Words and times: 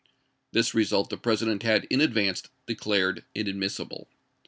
This 0.51 0.73
result 0.73 1.11
the 1.11 1.15
Presi 1.19 1.45
dent 1.45 1.61
had 1.61 1.83
in 1.91 2.01
advance 2.01 2.41
declared 2.65 3.23
inadmissible. 3.35 4.07